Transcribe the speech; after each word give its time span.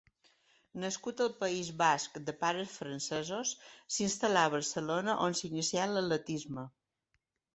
Nascut 0.83 1.19
al 1.25 1.33
País 1.41 1.67
Basc 1.81 2.15
de 2.29 2.33
pares 2.45 2.71
francesos, 2.79 3.53
s'instal·là 3.97 4.45
a 4.49 4.53
Barcelona, 4.55 5.17
on 5.29 5.39
s'inicià 5.41 5.87
en 5.91 5.95
l'atletisme. 5.99 6.65